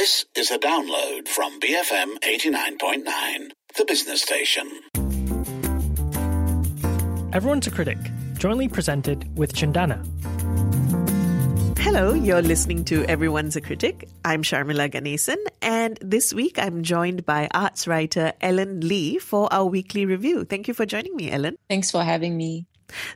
[0.00, 4.66] This is a download from BFM 89.9, the business station.
[7.34, 7.98] Everyone's a Critic,
[8.38, 10.00] jointly presented with Cendana.
[11.80, 14.08] Hello, you're listening to Everyone's a Critic.
[14.24, 19.66] I'm Sharmila Ganesan, and this week I'm joined by arts writer Ellen Lee for our
[19.66, 20.46] weekly review.
[20.46, 21.56] Thank you for joining me, Ellen.
[21.68, 22.64] Thanks for having me.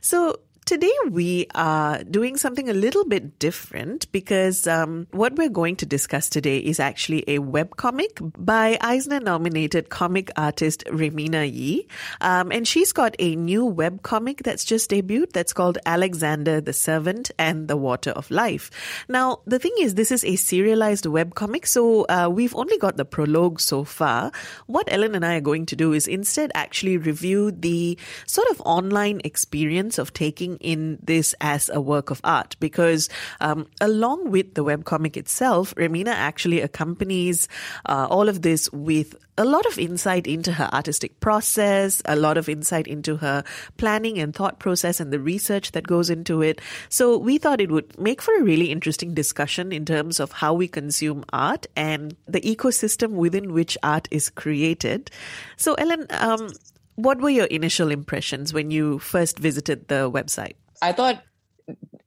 [0.01, 0.35] So,
[0.65, 5.85] Today we are doing something a little bit different because um, what we're going to
[5.85, 11.87] discuss today is actually a web comic by Eisner-nominated comic artist Reimena Yee,
[12.19, 16.73] um, and she's got a new web comic that's just debuted that's called Alexander the
[16.73, 18.71] Servant and the Water of Life.
[19.07, 22.97] Now the thing is, this is a serialized web comic, so uh, we've only got
[22.97, 24.31] the prologue so far.
[24.65, 28.59] What Ellen and I are going to do is instead actually review the sort of
[28.61, 33.09] online experience of taking in this as a work of art because
[33.41, 37.47] um, along with the webcomic itself, Reimena actually accompanies
[37.85, 42.37] uh, all of this with a lot of insight into her artistic process, a lot
[42.37, 43.43] of insight into her
[43.77, 46.61] planning and thought process and the research that goes into it.
[46.89, 50.53] So we thought it would make for a really interesting discussion in terms of how
[50.53, 55.11] we consume art and the ecosystem within which art is created.
[55.57, 56.49] So Ellen, um,
[56.95, 60.55] what were your initial impressions when you first visited the website?
[60.81, 61.23] I thought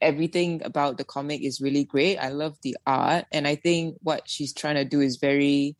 [0.01, 2.17] everything about the comic is really great.
[2.17, 5.75] I love the art, and I think what she's trying to do is very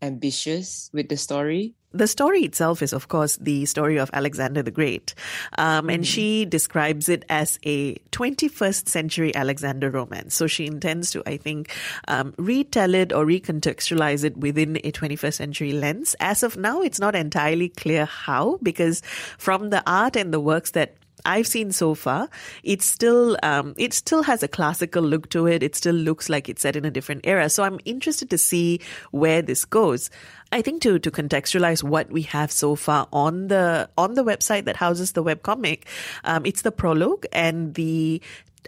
[0.00, 4.70] ambitious with the story the story itself is, of course, the story of Alexander the
[4.70, 5.14] Great.
[5.58, 6.02] Um, and mm-hmm.
[6.02, 10.34] she describes it as a 21st century Alexander romance.
[10.34, 11.74] So she intends to, I think,
[12.08, 16.16] um, retell it or recontextualize it within a 21st century lens.
[16.20, 19.02] As of now, it's not entirely clear how, because
[19.38, 22.28] from the art and the works that I've seen so far,
[22.62, 25.62] it still um, it still has a classical look to it.
[25.62, 27.48] It still looks like it's set in a different era.
[27.48, 30.10] So I'm interested to see where this goes.
[30.50, 34.64] I think to to contextualize what we have so far on the on the website
[34.64, 35.84] that houses the webcomic,
[36.24, 38.20] um, it's the prologue and the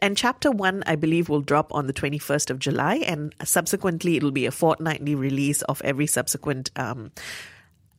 [0.03, 4.33] and chapter one, I believe, will drop on the 21st of July, and subsequently, it'll
[4.33, 7.13] be a fortnightly release of every subsequent um,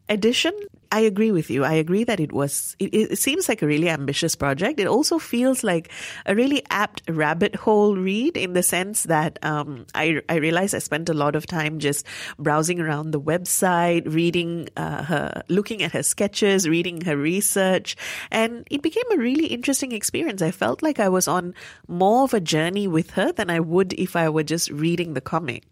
[0.09, 0.53] edition,
[0.95, 1.65] I agree with you.
[1.65, 4.79] I agree that it was, it, it, seems like a really ambitious project.
[4.79, 5.91] It also feels like
[6.25, 10.79] a really apt rabbit hole read in the sense that um, I, I realized I
[10.79, 12.05] spent a lot of time just
[12.39, 17.97] browsing around the website, reading uh, her, looking at her sketches, reading her research,
[18.31, 20.41] and it became a really interesting experience.
[20.41, 21.55] I felt like I was on
[21.89, 25.19] more of a journey with her than I would if I were just reading the
[25.19, 25.65] comic.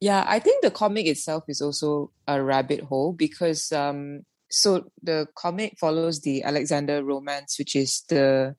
[0.00, 5.26] Yeah, I think the comic itself is also a rabbit hole because um so the
[5.34, 8.54] comic follows the Alexander romance, which is the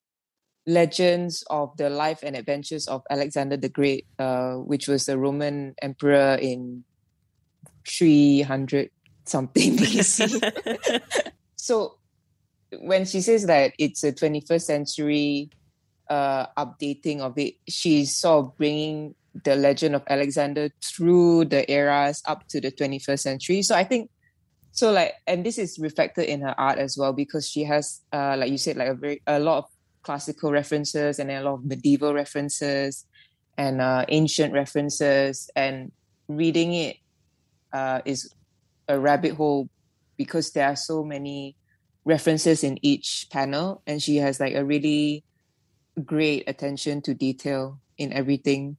[0.67, 5.75] legends of the life and adventures of Alexander the Great, uh, which was the Roman
[5.81, 6.83] emperor in
[7.87, 8.89] 300
[9.25, 11.01] something BC.
[11.55, 11.97] so
[12.79, 15.49] when she says that it's a 21st century
[16.09, 22.21] uh, updating of it, she's sort of bringing the legend of Alexander through the eras
[22.25, 23.61] up to the 21st century.
[23.61, 24.09] So I think
[24.71, 28.35] so like and this is reflected in her art as well because she has uh
[28.37, 29.65] like you said like a very a lot of
[30.05, 33.05] classical references and a lot of medieval references
[33.57, 35.49] and uh, ancient references.
[35.55, 35.91] And
[36.27, 36.97] reading it
[37.73, 38.33] uh, is
[38.87, 39.67] a rabbit hole
[40.15, 41.57] because there are so many
[42.05, 43.81] references in each panel.
[43.87, 45.23] And she has like a really
[46.05, 48.77] great attention to detail in everything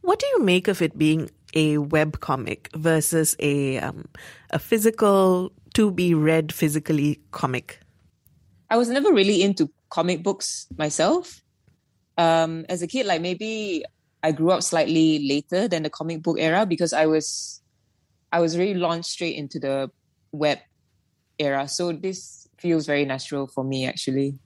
[0.00, 4.06] what do you make of it being a web comic versus a um,
[4.50, 7.80] a physical to be read physically comic?
[8.70, 11.42] I was never really into comic books myself.
[12.16, 13.84] Um, as a kid, like maybe
[14.22, 17.60] I grew up slightly later than the comic book era because I was
[18.32, 19.90] I was really launched straight into the
[20.32, 20.58] web
[21.38, 21.68] era.
[21.68, 24.38] So this feels very natural for me actually.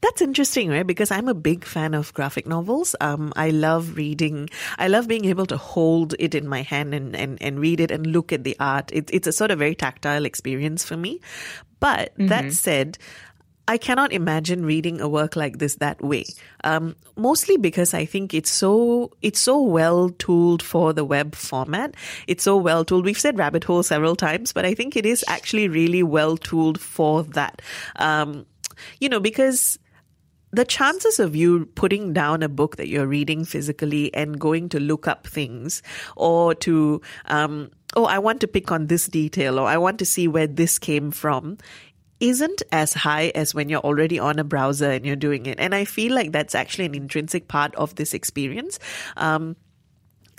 [0.00, 0.86] That's interesting, right?
[0.86, 2.94] Because I'm a big fan of graphic novels.
[3.00, 4.48] Um, I love reading.
[4.78, 7.90] I love being able to hold it in my hand and, and, and read it
[7.90, 8.90] and look at the art.
[8.92, 11.20] It, it's a sort of very tactile experience for me.
[11.80, 12.28] But mm-hmm.
[12.28, 12.98] that said,
[13.68, 16.24] I cannot imagine reading a work like this that way.
[16.64, 21.94] Um, mostly because I think it's so it's so well tooled for the web format.
[22.26, 23.04] It's so well tooled.
[23.04, 26.80] We've said rabbit hole several times, but I think it is actually really well tooled
[26.80, 27.62] for that.
[27.96, 28.46] Um,
[29.00, 29.78] you know, because
[30.52, 34.78] the chances of you putting down a book that you're reading physically and going to
[34.78, 35.82] look up things
[36.14, 40.04] or to, um, oh, I want to pick on this detail or I want to
[40.04, 41.56] see where this came from
[42.20, 45.58] isn't as high as when you're already on a browser and you're doing it.
[45.58, 48.78] And I feel like that's actually an intrinsic part of this experience.
[49.16, 49.56] Um,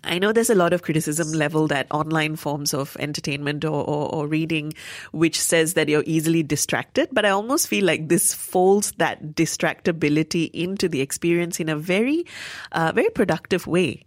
[0.03, 4.13] I know there's a lot of criticism leveled at online forms of entertainment or, or,
[4.13, 4.73] or, reading,
[5.11, 7.09] which says that you're easily distracted.
[7.11, 12.25] But I almost feel like this folds that distractibility into the experience in a very,
[12.71, 14.05] uh, very productive way.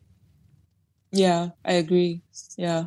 [1.12, 2.22] Yeah, I agree.
[2.56, 2.86] Yeah.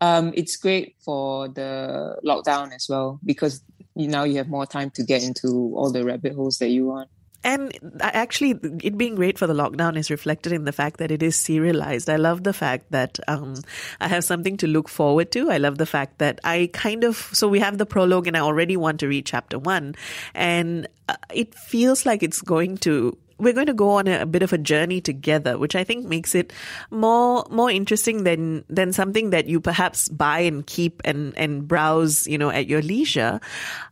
[0.00, 3.62] Um, it's great for the lockdown as well because
[3.96, 7.08] now you have more time to get into all the rabbit holes that you want.
[7.44, 11.22] And actually, it being great for the lockdown is reflected in the fact that it
[11.22, 12.08] is serialized.
[12.08, 13.54] I love the fact that um,
[14.00, 15.50] I have something to look forward to.
[15.50, 18.40] I love the fact that I kind of, so we have the prologue and I
[18.40, 19.94] already want to read chapter one.
[20.34, 24.26] And uh, it feels like it's going to we're going to go on a, a,
[24.26, 26.52] bit of a journey together, which I think makes it
[26.90, 32.26] more more interesting than than something that you perhaps buy and keep and and browse,
[32.26, 33.40] you know, at your leisure.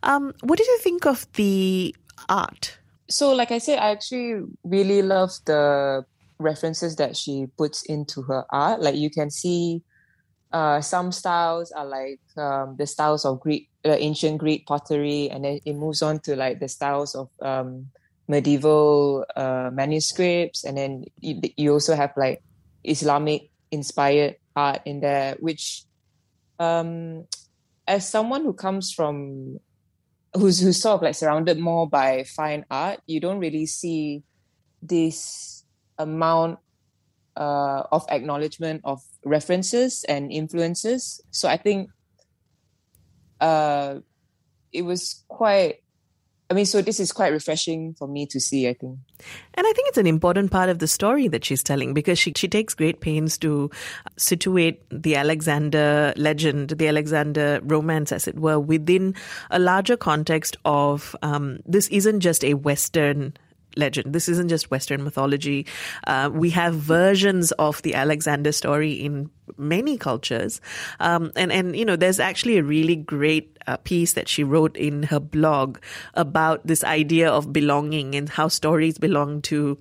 [0.05, 1.95] Um, what did you think of the
[2.29, 2.79] art?
[3.13, 6.05] So like I said, I actually really love the
[6.39, 8.81] references that she puts into her art.
[8.81, 9.83] Like you can see
[10.53, 15.45] uh, some styles are like um, the styles of Greek, uh, ancient Greek pottery, and
[15.45, 17.87] then it moves on to like the styles of um,
[18.29, 22.43] medieval uh, manuscripts, and then you, you, also have like
[22.85, 25.85] Islamic inspired art in there, which,
[26.59, 27.25] um,
[27.87, 29.59] as someone who comes from
[30.35, 34.23] who's who's sort of like surrounded more by fine art, you don't really see
[34.81, 35.65] this
[35.99, 36.59] amount
[37.37, 41.21] uh, of acknowledgement of references and influences.
[41.31, 41.91] So I think
[43.41, 44.01] uh,
[44.73, 45.82] it was quite
[46.51, 48.99] I mean, so this is quite refreshing for me to see, I think.
[49.55, 52.33] And I think it's an important part of the story that she's telling because she,
[52.37, 53.71] she takes great pains to
[54.19, 59.15] situate the Alexander legend, the Alexander romance, as it were, within
[59.51, 63.33] a larger context of um, this isn't just a Western
[63.77, 64.13] legend.
[64.13, 65.67] This isn't just Western mythology.
[66.07, 70.61] Uh, we have versions of the Alexander story in many cultures,
[71.01, 74.77] um, and and you know, there's actually a really great uh, piece that she wrote
[74.77, 75.79] in her blog
[76.15, 79.79] about this idea of belonging and how stories belong to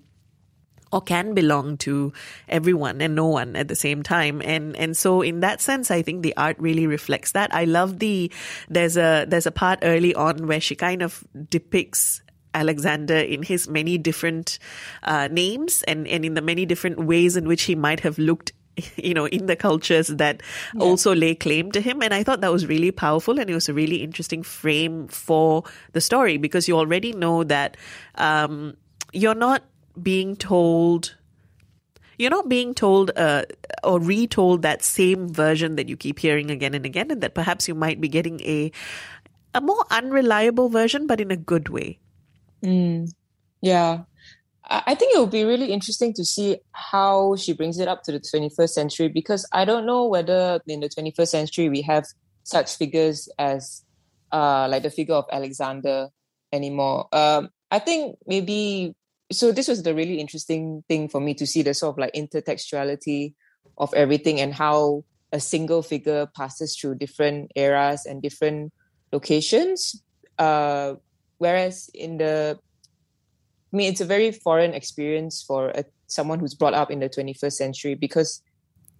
[0.91, 2.11] or can belong to
[2.49, 6.01] everyone and no one at the same time and and so in that sense i
[6.01, 8.31] think the art really reflects that i love the
[8.69, 12.21] there's a there's a part early on where she kind of depicts
[12.53, 14.59] Alexander in his many different
[15.03, 18.53] uh, names and, and in the many different ways in which he might have looked
[18.95, 20.41] you know, in the cultures that
[20.73, 20.81] yeah.
[20.81, 22.01] also lay claim to him.
[22.01, 25.63] And I thought that was really powerful and it was a really interesting frame for
[25.93, 27.77] the story because you already know that
[28.15, 28.75] um,
[29.13, 29.63] you're not
[30.01, 31.15] being told
[32.17, 33.45] you're not being told uh,
[33.83, 37.67] or retold that same version that you keep hearing again and again, and that perhaps
[37.67, 38.71] you might be getting a
[39.55, 41.97] a more unreliable version, but in a good way.
[42.63, 43.09] Mm,
[43.61, 44.03] yeah.
[44.71, 48.11] I think it will be really interesting to see how she brings it up to
[48.11, 52.05] the 21st century because I don't know whether in the 21st century we have
[52.43, 53.83] such figures as
[54.31, 56.09] uh, like the figure of Alexander
[56.53, 57.07] anymore.
[57.11, 58.93] Um, I think maybe
[59.31, 59.51] so.
[59.51, 63.33] This was the really interesting thing for me to see the sort of like intertextuality
[63.77, 68.73] of everything and how a single figure passes through different eras and different
[69.11, 70.01] locations.
[70.37, 70.95] Uh,
[71.41, 72.59] Whereas in the,
[73.73, 77.09] I mean, it's a very foreign experience for a, someone who's brought up in the
[77.09, 78.43] 21st century because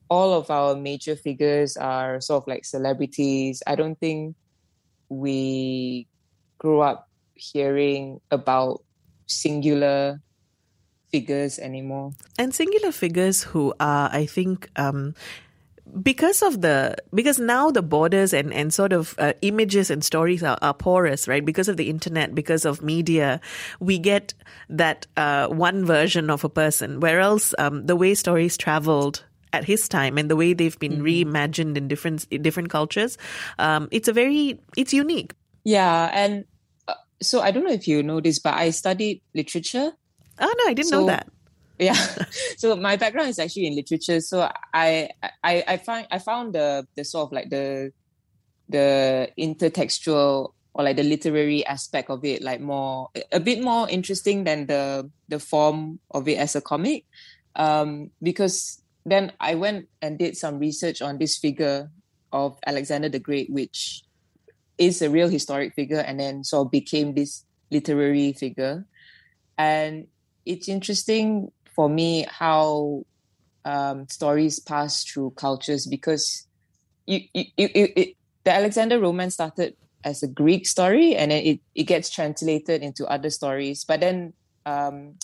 [0.09, 3.62] all of our major figures are sort of like celebrities.
[3.67, 4.36] I don't think
[5.07, 6.07] we
[6.57, 8.81] grew up hearing about
[9.27, 10.19] singular
[11.12, 12.13] figures anymore.
[12.39, 15.13] And singular figures who are, I think, um,
[16.01, 20.43] because of the because now the borders and and sort of uh, images and stories
[20.43, 21.43] are, are, porous right?
[21.45, 23.41] Because of the internet because of media
[23.79, 24.33] we get
[24.69, 27.00] that uh, one version of a person.
[27.00, 29.23] Whereas um, the way stories traveled
[29.53, 31.31] at his time and the way they've been mm-hmm.
[31.31, 33.17] reimagined in different different cultures
[33.59, 35.33] um, it's a very it's unique.
[35.63, 36.45] Yeah and
[36.88, 39.91] uh, so i don't know if you know this but i studied literature.
[40.39, 41.27] Oh no i didn't so, know that
[41.81, 41.97] yeah.
[42.57, 44.21] So my background is actually in literature.
[44.21, 45.09] So i
[45.43, 47.91] i i find i found the the sort of like the
[48.69, 54.45] the intertextual or like the literary aspect of it like more a bit more interesting
[54.45, 57.05] than the the form of it as a comic.
[57.55, 61.89] Um because then i went and did some research on this figure
[62.31, 64.03] of alexander the great which
[64.81, 68.85] is a real historic figure and then sort of became this literary figure.
[69.57, 70.07] And
[70.45, 73.05] it's interesting for me how
[73.65, 76.47] um, stories pass through cultures because
[77.05, 81.59] you, you, you, it, the Alexander romance started as a Greek story and then it,
[81.75, 83.83] it gets translated into other stories.
[83.85, 84.33] But then,
[84.65, 85.15] um,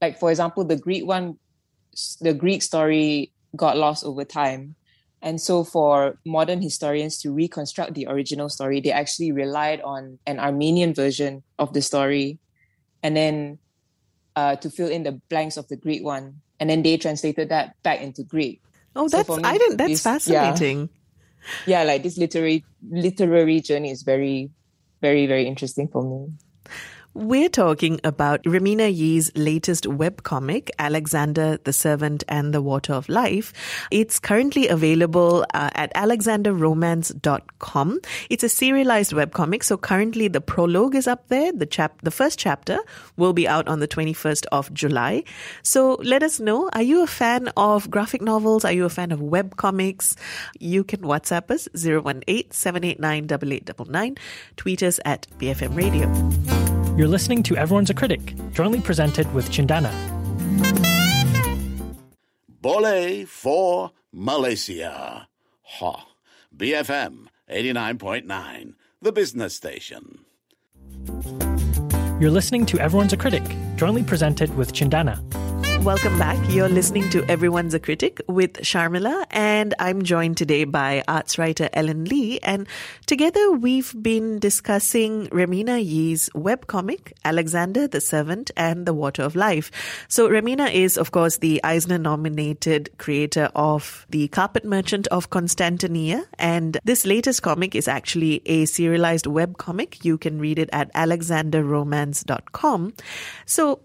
[0.00, 1.38] like for example, the Greek one,
[2.20, 4.76] the Greek story got lost over time.
[5.20, 10.40] And so, for modern historians to reconstruct the original story, they actually relied on an
[10.40, 12.40] Armenian version of the story,
[13.04, 13.58] and then
[14.36, 17.80] uh, to fill in the blanks of the Greek one, and then they translated that
[17.82, 18.62] back into Greek.
[18.94, 19.76] Oh, that's so me, I didn't.
[19.76, 20.90] That's this, fascinating.
[21.66, 24.50] Yeah, yeah, like this literary literary journey is very,
[25.00, 26.32] very, very interesting for me.
[27.14, 33.52] We're talking about Reimena Yee's latest webcomic, Alexander the Servant and the Water of Life.
[33.90, 38.00] It's currently available uh, at alexanderromance.com.
[38.30, 41.52] It's a serialized webcomic, so currently the prologue is up there.
[41.52, 42.78] The chap, the first chapter
[43.18, 45.24] will be out on the 21st of July.
[45.62, 46.70] So let us know.
[46.72, 48.64] Are you a fan of graphic novels?
[48.64, 50.16] Are you a fan of webcomics?
[50.58, 54.16] You can WhatsApp us 018 789 8899.
[54.56, 56.61] Tweet us at BFM Radio.
[56.94, 59.90] You're listening to Everyone's a Critic, jointly presented with Cendana.
[62.62, 65.26] Boleh for Malaysia.
[65.62, 66.06] Ha.
[66.54, 70.26] BFM 89.9, the business station.
[72.20, 73.44] You're listening to Everyone's a Critic,
[73.76, 75.18] jointly presented with Cendana.
[75.84, 76.38] Welcome back.
[76.48, 81.68] You're listening to Everyone's a Critic with Sharmila, and I'm joined today by arts writer
[81.72, 82.38] Ellen Lee.
[82.38, 82.68] And
[83.06, 89.72] together we've been discussing Reimena Yee's webcomic, Alexander the Servant and the Water of Life.
[90.06, 96.26] So Reimena is, of course, the Eisner nominated creator of The Carpet Merchant of Konstantiniyya.
[96.38, 100.04] And this latest comic is actually a serialized webcomic.
[100.04, 102.94] You can read it at alexanderromance.com.
[103.46, 103.80] So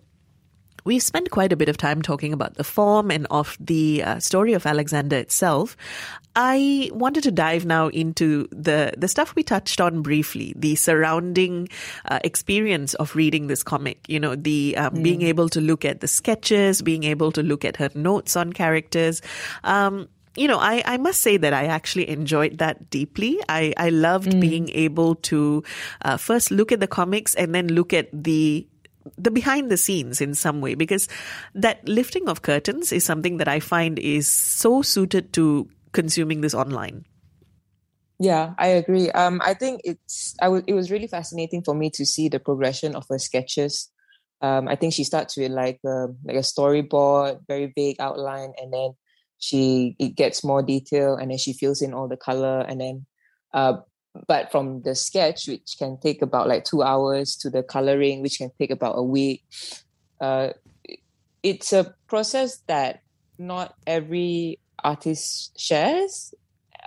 [0.87, 4.19] We've spent quite a bit of time talking about the form and of the uh,
[4.19, 5.75] story of Alexander itself.
[6.33, 11.67] I wanted to dive now into the the stuff we touched on briefly, the surrounding
[12.05, 13.99] uh, experience of reading this comic.
[14.07, 15.03] You know, the um, mm.
[15.03, 18.53] being able to look at the sketches, being able to look at her notes on
[18.53, 19.21] characters.
[19.65, 23.41] Um, you know, I, I must say that I actually enjoyed that deeply.
[23.49, 24.39] I, I loved mm.
[24.39, 25.63] being able to
[26.03, 28.67] uh, first look at the comics and then look at the
[29.17, 31.07] the behind the scenes in some way because
[31.53, 36.53] that lifting of curtains is something that I find is so suited to consuming this
[36.53, 37.05] online.
[38.19, 39.11] Yeah, I agree.
[39.11, 42.39] Um, I think it's I w- it was really fascinating for me to see the
[42.39, 43.91] progression of her sketches.
[44.41, 48.73] Um, I think she starts with like a, like a storyboard, very vague outline, and
[48.73, 48.91] then
[49.37, 53.05] she it gets more detail, and then she fills in all the color, and then
[53.53, 53.77] uh,
[54.27, 58.37] but from the sketch which can take about like two hours to the coloring which
[58.37, 59.43] can take about a week
[60.21, 60.49] uh,
[61.43, 63.01] it's a process that
[63.37, 66.33] not every artist shares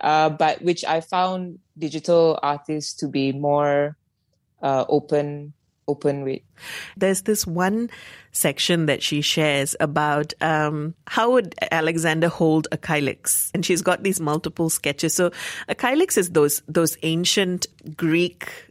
[0.02, 3.96] uh, but which i found digital artists to be more
[4.62, 5.52] uh, open
[5.90, 6.40] open with.
[6.96, 7.90] There's this one
[8.32, 14.02] section that she shares about um, how would Alexander hold a kylix, and she's got
[14.02, 15.14] these multiple sketches.
[15.14, 15.30] So
[15.68, 17.66] a kylix is those those ancient
[17.96, 18.69] Greek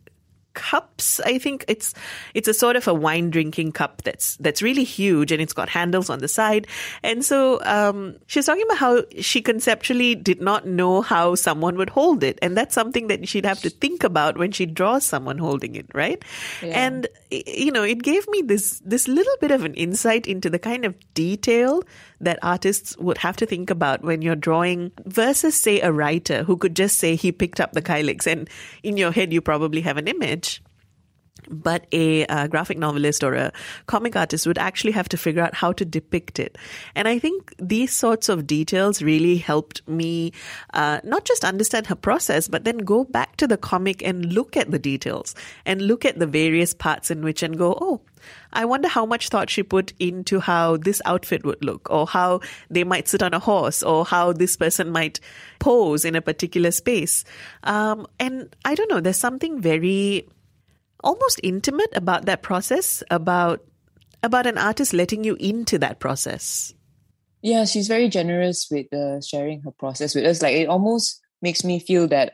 [0.60, 1.22] cups.
[1.22, 1.94] I think it's
[2.34, 5.70] it's a sort of a wine drinking cup that's that's really huge and it's got
[5.70, 6.68] handles on the side.
[7.02, 11.90] And so um, she's talking about how she conceptually did not know how someone would
[11.90, 15.38] hold it, and that's something that she'd have to think about when she draws someone
[15.38, 16.22] holding it, right?
[16.62, 16.76] Yeah.
[16.76, 20.60] And you know, it gave me this this little bit of an insight into the
[20.60, 21.84] kind of detail
[22.22, 26.58] that artists would have to think about when you're drawing versus say a writer who
[26.58, 28.50] could just say he picked up the kylix and
[28.84, 30.49] in your head you probably have an image
[31.50, 33.52] but a uh, graphic novelist or a
[33.88, 36.58] comic artist would actually have to figure out how to depict it.
[36.96, 40.32] And I think these sorts of details really helped me
[40.74, 44.56] uh, not just understand her process, but then go back to the comic and look
[44.56, 48.02] at the details and look at the various parts in which and go, oh,
[48.52, 52.42] I wonder how much thought she put into how this outfit would look, or how
[52.70, 55.20] they might sit on a horse, or how this person might
[55.60, 57.24] pose in a particular space.
[57.64, 60.28] Um, and I don't know, there's something very
[61.04, 63.62] almost intimate about that process, about
[64.22, 66.74] about an artist letting you into that process.
[67.42, 70.42] Yeah, she's very generous with uh, sharing her process with us.
[70.42, 72.34] Like it almost makes me feel that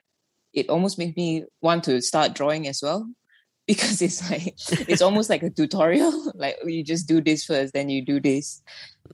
[0.53, 3.07] it almost makes me want to start drawing as well
[3.67, 4.55] because it's like
[4.89, 8.62] it's almost like a tutorial like you just do this first then you do this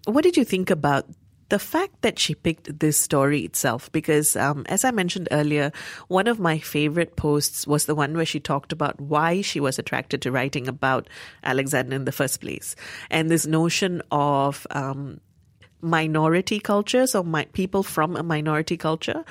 [0.06, 1.06] what did you think about
[1.52, 5.74] the fact that she picked this story itself, because um, as I mentioned earlier,
[6.08, 9.78] one of my favorite posts was the one where she talked about why she was
[9.78, 11.10] attracted to writing about
[11.44, 12.78] Alexander in the first place,
[13.10, 15.20] and this notion of um,
[15.82, 19.26] minority cultures or my, people from a minority culture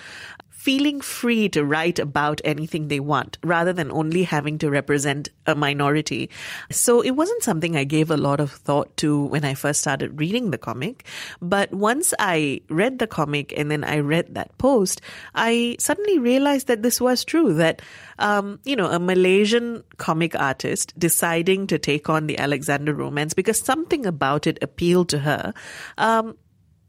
[0.61, 5.55] feeling free to write about anything they want rather than only having to represent a
[5.55, 6.29] minority.
[6.71, 10.21] So it wasn't something I gave a lot of thought to when I first started
[10.21, 11.07] reading the comic.
[11.40, 15.00] But once I read the comic and then I read that post,
[15.35, 17.81] I suddenly realized that this was true that,
[18.19, 23.59] um, you know, a Malaysian comic artist deciding to take on the Alexander romance because
[23.59, 25.55] something about it appealed to her.
[25.97, 26.37] Um,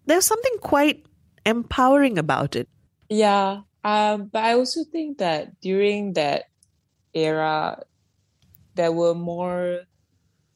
[0.07, 1.05] there's something quite
[1.45, 2.67] empowering about it.
[3.11, 3.67] Yeah.
[3.83, 6.45] Um, but I also think that during that
[7.13, 7.83] era,
[8.75, 9.81] there were more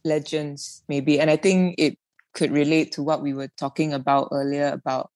[0.05, 1.19] legends, maybe.
[1.19, 1.97] And I think it
[2.33, 5.11] could relate to what we were talking about earlier about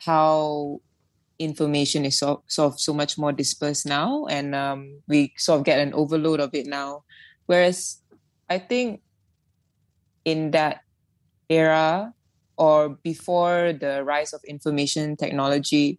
[0.00, 0.80] how
[1.40, 5.64] information is so, sort of so much more dispersed now and um, we sort of
[5.66, 7.02] get an overload of it now
[7.46, 8.00] whereas
[8.48, 9.02] i think
[10.24, 10.80] in that
[11.48, 12.12] era
[12.56, 15.98] or before the rise of information technology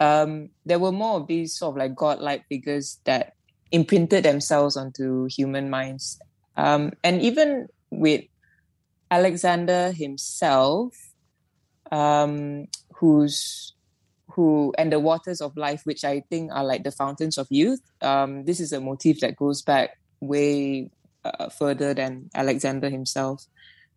[0.00, 3.34] um, there were more of these sort of like godlike figures that
[3.72, 6.18] imprinted themselves onto human minds
[6.56, 8.24] um, and even with
[9.10, 10.94] alexander himself
[11.92, 13.74] um, who's
[14.36, 17.80] who and the waters of life, which I think are like the fountains of youth.
[18.02, 20.90] Um, this is a motif that goes back way
[21.24, 23.46] uh, further than Alexander himself,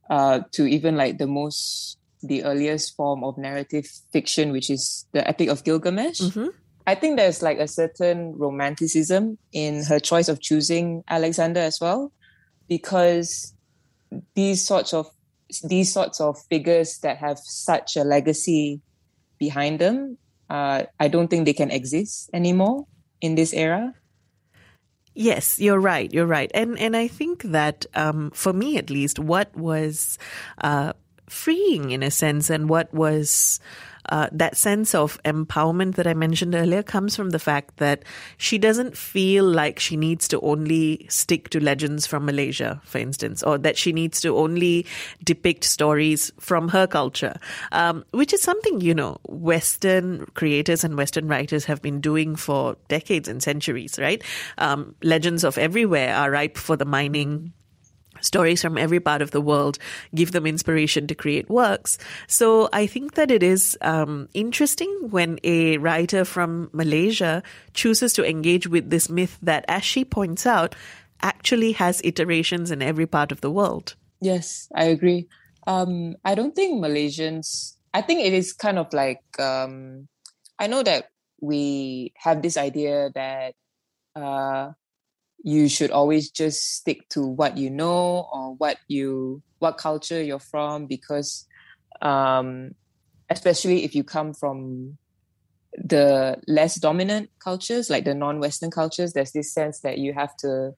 [0.09, 5.27] uh, to even like the most the earliest form of narrative fiction, which is the
[5.27, 6.21] Epic of Gilgamesh.
[6.21, 6.47] Mm-hmm.
[6.87, 12.11] I think there's like a certain romanticism in her choice of choosing Alexander as well,
[12.67, 13.53] because
[14.33, 15.07] these sorts of
[15.63, 18.81] these sorts of figures that have such a legacy
[19.37, 20.17] behind them,
[20.49, 22.85] uh, I don't think they can exist anymore
[23.21, 23.93] in this era.
[25.15, 26.11] Yes, you're right.
[26.13, 30.17] You're right, and and I think that um, for me at least, what was
[30.61, 30.93] uh,
[31.29, 33.59] freeing in a sense, and what was
[34.09, 38.03] uh, that sense of empowerment that I mentioned earlier comes from the fact that
[38.37, 43.43] she doesn't feel like she needs to only stick to legends from Malaysia, for instance,
[43.43, 44.85] or that she needs to only
[45.23, 47.35] depict stories from her culture,
[47.71, 52.77] um, which is something, you know, Western creators and Western writers have been doing for
[52.87, 54.23] decades and centuries, right?
[54.57, 57.53] Um, legends of everywhere are ripe for the mining
[58.21, 59.77] stories from every part of the world
[60.15, 61.97] give them inspiration to create works.
[62.27, 68.27] So I think that it is um, interesting when a writer from Malaysia chooses to
[68.27, 70.75] engage with this myth that, as she points out,
[71.21, 73.95] actually has iterations in every part of the world.
[74.21, 75.27] Yes, I agree.
[75.67, 80.07] Um, I don't think Malaysians, I think it is kind of like, um,
[80.57, 81.09] I know that
[81.41, 83.53] we have this idea that
[84.15, 84.71] uh,
[85.43, 90.39] you should always just stick to what you know or what you what culture you're
[90.39, 91.45] from because
[92.01, 92.71] um,
[93.29, 94.97] especially if you come from
[95.73, 100.73] the less dominant cultures like the non-western cultures there's this sense that you have to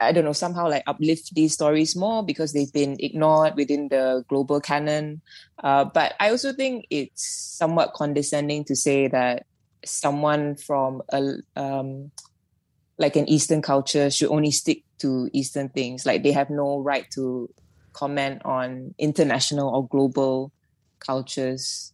[0.00, 4.24] i don't know somehow like uplift these stories more because they've been ignored within the
[4.28, 5.22] global canon.
[5.62, 7.24] Uh, but i also think it's
[7.56, 9.46] somewhat condescending to say that
[9.84, 12.10] someone from a um,
[12.98, 16.06] like an Eastern culture should only stick to Eastern things.
[16.06, 17.48] Like they have no right to
[17.92, 20.52] comment on international or global
[20.98, 21.92] cultures.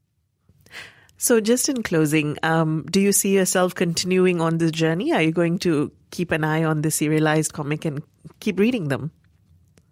[1.17, 5.13] So, just in closing, um, do you see yourself continuing on this journey?
[5.13, 8.03] Are you going to keep an eye on the serialized comic and
[8.41, 9.13] keep reading them?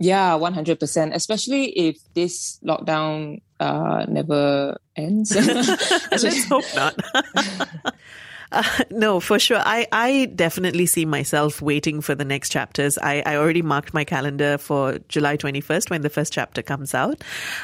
[0.01, 5.35] Yeah, 100%, especially if this lockdown uh, never ends.
[6.11, 6.97] Let's hope not.
[8.53, 9.63] Uh, no, for sure.
[9.65, 12.99] I, I definitely see myself waiting for the next chapters.
[12.99, 17.23] I, I already marked my calendar for July 21st when the first chapter comes out.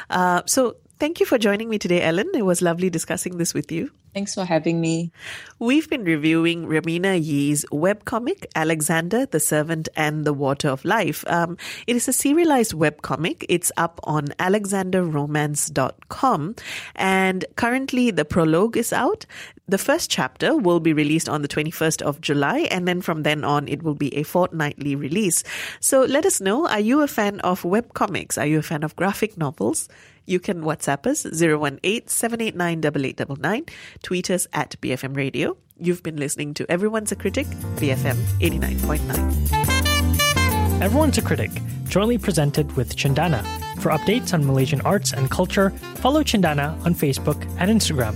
[0.09, 2.31] Uh, so Thank you for joining me today, Ellen.
[2.33, 3.91] It was lovely discussing this with you.
[4.13, 5.11] Thanks for having me.
[5.59, 11.25] We've been reviewing Reimena Yee's webcomic, Alexander, the Servant and the Water of Life.
[11.27, 13.43] Um, it is a serialized webcomic.
[13.49, 16.55] It's up on alexanderromance.com.
[16.95, 19.25] And currently, the prologue is out.
[19.67, 23.43] The first chapter will be released on the 21st of July, and then from then
[23.43, 25.43] on, it will be a fortnightly release.
[25.79, 28.39] So let us know are you a fan of webcomics?
[28.39, 29.89] Are you a fan of graphic novels?
[30.27, 33.65] You can WhatsApp us 018 789
[34.03, 35.57] tweet us at BFM Radio.
[35.79, 37.47] You've been listening to Everyone's a Critic,
[37.77, 40.79] BFM 89.9.
[40.79, 41.49] Everyone's a Critic,
[41.85, 43.43] jointly presented with Cendana.
[43.81, 48.15] For updates on Malaysian arts and culture, follow Cendana on Facebook and Instagram.